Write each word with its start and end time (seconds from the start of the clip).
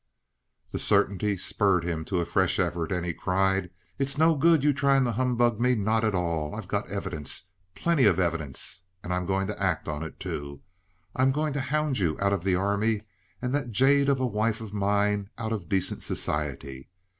The 0.71 0.79
certainty 0.79 1.37
spurred 1.37 1.83
him 1.83 2.05
to 2.05 2.21
a 2.21 2.25
fresh 2.25 2.57
effort, 2.59 2.91
and 2.91 3.05
he 3.05 3.13
cried: 3.13 3.69
"It's 3.99 4.17
no 4.17 4.35
good 4.35 4.63
your 4.63 4.73
trying 4.73 5.05
to 5.05 5.11
humbug 5.11 5.59
me 5.61 5.75
none 5.75 6.03
at 6.03 6.15
all. 6.15 6.55
I've 6.55 6.67
got 6.67 6.89
evidence 6.89 7.51
plenty 7.75 8.05
of 8.05 8.19
evidence! 8.19 8.81
And 9.03 9.13
I'm 9.13 9.27
going 9.27 9.45
to 9.45 9.61
act 9.61 9.87
on 9.87 10.01
it, 10.01 10.19
too. 10.19 10.61
I'm 11.15 11.31
going 11.31 11.53
to 11.53 11.61
hound 11.61 11.99
you 11.99 12.17
out 12.19 12.33
of 12.33 12.43
the 12.43 12.55
Army 12.55 13.03
and 13.43 13.53
that 13.53 13.69
jade 13.69 14.09
of 14.09 14.19
a 14.19 14.25
wife 14.25 14.59
of 14.59 14.73
mine 14.73 15.29
out 15.37 15.51
of 15.51 15.69
decent 15.69 16.01
society. 16.01 16.89